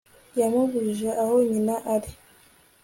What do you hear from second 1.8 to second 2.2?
ari